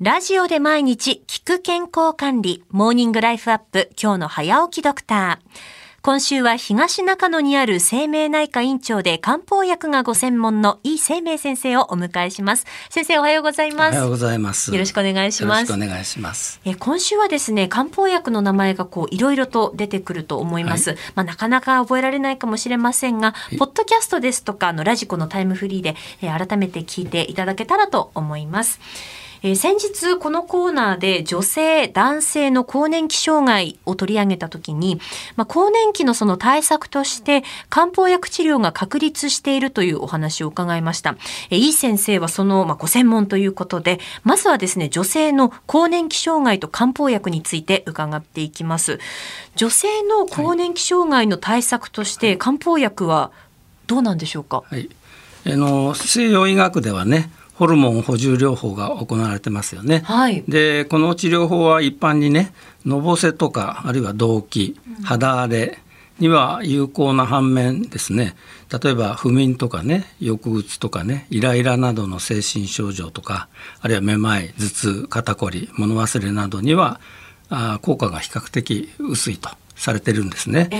[0.00, 5.58] ラジオで毎日聞く健康管理、モーニングライフアップ、今日の早起きドクター。
[6.02, 12.66] 今週は東中野にある生命内科院長で漢方薬がご専門の井生命先生をお迎えします。
[12.90, 13.94] 先生おはようございます。
[13.94, 14.72] おはようございます。
[14.72, 15.70] よろしくお願いします。
[15.70, 16.60] よろしくお願いします。
[16.64, 20.90] え今週はですね、漢方薬の名前がこういろいろと出てくると思います。
[20.90, 28.80] はい、まあなかなか覚えられないかもしれませんが、ポッドキャストですとかあのラジコのタイムフリーで、え改めて聞いていただけたらと思います。
[29.44, 34.98] えー、先日このコーナーで女性、男性の更年期障害を取り上げたときに、
[35.36, 41.16] まあ、更年期のその対策として漢方薬治療が確立しているというお話を伺いました。
[41.50, 48.98] えー、いい先生はその、まあ、ご専門ということで、まずはですね、女性の更年期障害と漢方薬について伺っていきます。
[49.56, 53.30] 女性の更年期障害の対策として漢方薬は
[53.86, 54.88] どうなんでしょうか、はい、
[55.46, 60.02] あの西洋医学ではねホルモン補充療法が行われてますよね。
[60.04, 62.52] はい、でこの治療法は一般にね
[62.84, 65.78] のぼせとかあるいは動悸肌荒れ
[66.18, 68.36] には有効な反面ですね
[68.82, 73.48] 例えば不眠とかね抑うつとかねイライラなどの精神症状とか
[73.80, 77.00] あるいはめまい頭痛肩こり物忘れなどには
[77.50, 80.68] あ効果が比較的薄いとされてるんですね。
[80.70, 80.76] え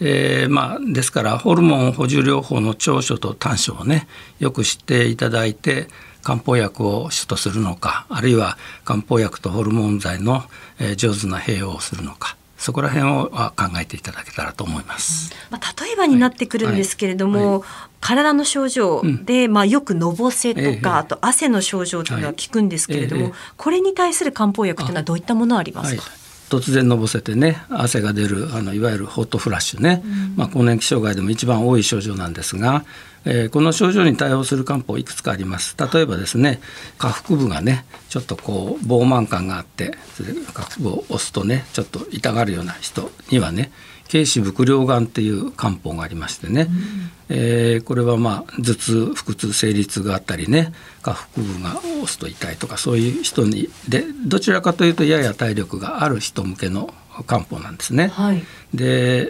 [0.00, 4.08] ええー、まあ、ですからホルモン補充療法の長所と短所をね
[4.40, 5.86] よく知っていただいて
[6.22, 10.44] 漢方薬を主とするのかあるいは漢方薬とホルモン剤の、
[10.78, 15.34] えー、上手な併用をするのかそこら辺を考えていただけたらと思います。
[15.50, 17.48] まあ、例えばになってくるんですけれども、はい。
[17.48, 17.62] はい、
[18.00, 26.04] 体の症状で、うん、まあ、よくのぼせとか、えー、あと汗の症状というのは聞くんですけれども、これに対する漢方薬というのはどういったものありますか、
[26.52, 32.84] 突然のぼせてね汗が出るあのいわゆるホットフラッシュね、うん、まあ、更年期障害でも一番多い症状なんですが
[33.24, 35.76] えー、この症状に対応する漢方いくつかあります。
[35.78, 36.60] 例えばですね
[36.98, 43.70] 下腹部がねちょっとこう膨満感があってそれ下腹部を押すとねちょっと痛がるような人にはね
[44.10, 56.94] 軽視伏量丸っていう漢方がありましてね、うん、えー、これはまあ頭痛腹痛生理痛があったりね下腹部が押すと痛いとかそういう人にでどちらかというとやや体力がある人向けの
[57.26, 58.08] 漢方なんですね。
[58.08, 58.42] はい、
[58.74, 59.28] で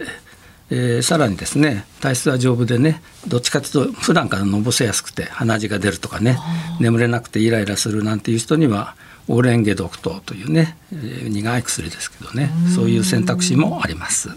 [0.69, 6.37] えー、さらにですね体質は丈夫でねどっちかというと普段からのぼせやすくて鼻血が出るとかね
[6.79, 8.95] 眠れなくてイライラするなんていう人には
[9.27, 14.29] オレンゲ毒糖というね、えー、苦い薬ですけどねそういう選択肢もあります。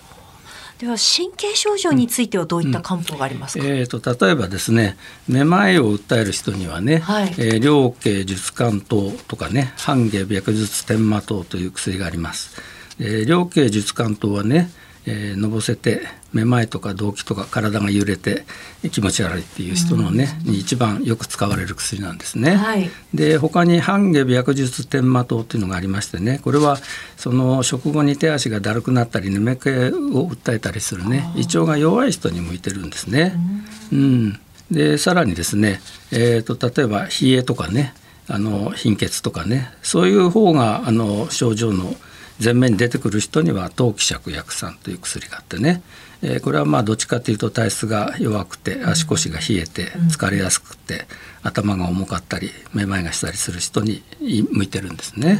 [0.78, 3.70] では神経症状についてはどういった漢方がありますか、うん。
[3.70, 12.60] うん、えーと、例えばですねめまいを訴える人にはね、はい、えー、両経術甘糖とかね半下白術天麻糖という薬があります。
[12.98, 14.70] えー、両経術甘糖はね
[15.06, 16.02] えー、のぼせて
[16.32, 18.44] めまいとか動悸とか体が揺れて
[18.90, 22.56] 気持ち悪いっていう人のね、うん、に一番よく使われる薬なんですね。
[22.56, 26.76] はい、で他に半下白術天麻糖っていうのがありましてねこれは
[27.16, 33.34] その食後に手足がだるくなったり眠気を訴えたりするね胃腸が弱い人に向いてるんですね。
[33.92, 34.40] うん、うん、
[34.70, 35.80] でさらにですね、
[36.10, 37.94] えーと、例えば冷えとかね
[38.28, 41.94] あの貧血とかねそういう方があの症状の
[42.42, 45.82] 前面に出てくる人には当気芍薬散という薬があってね、
[46.22, 51.06] えー、これはまあどっちかというと体質が弱くて足腰が冷えて疲れやすくて
[51.42, 54.02] 頭が重かったりめまいがしたりする人に
[54.52, 55.38] 向いてるんですね。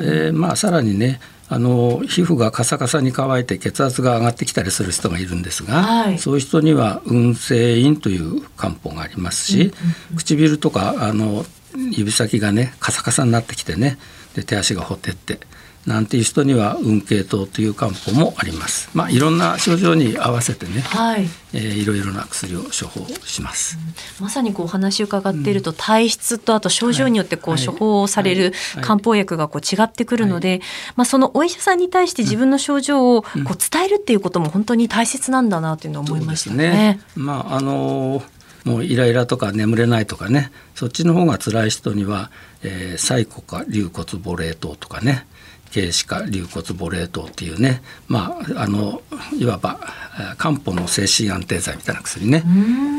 [0.00, 9.72] えー、まあさらにねあの皮膚がカサカサに乾いて血圧が上がってきたりする人がいるんですが、はい、そういう人には運勢院という漢方がありますし、
[10.16, 13.98] 唇とかあの指先がねカサカサになってきてね
[14.34, 15.40] で手足がほてって
[15.86, 18.90] なんていう人には運慶糖という漢方もあります。
[18.94, 23.78] まあいろんな症状に合わせてね、はい、えー、いろいろな薬を処方します。
[24.20, 28.52] うん、まさにこうお話を伺っていると、うん、体質とあと症状によってこう、はい、処方される
[28.82, 30.60] 漢方薬がこう違ってくるので、はい、
[30.96, 36.70] まあそのお医者さんに対して自分の症状をこう伝えるっていうことも本当に大切なんだなというのを思いましたね。
[36.70, 37.00] ね。
[37.16, 42.30] まああのーもうイライラとか眠れないとかねそっちの方が辛い人には、
[42.62, 45.26] えー、サイコか龍骨母冷糖とかね
[45.72, 49.02] 軽視化流骨母冷糖っていうねまああの
[49.38, 49.80] いわば
[50.36, 52.42] 漢方の精神安定剤みたいな薬ね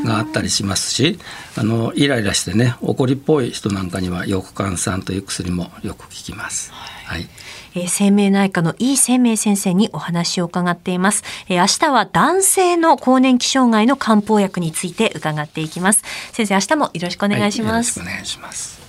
[0.04, 1.18] があったりしますし
[1.56, 6.72] あのイライラしてね怒りっぽい人なんかには翼寒酸という薬もよく効きます。
[6.72, 7.28] はい、
[7.74, 16.04] えー、生命内科の井生命先生にお話を伺っています、えー、明日は男性の更年期障害の漢方薬について伺っていきます。
[16.32, 18.79] 先生明日もよろしくお願いします、はい、よろしくお願いします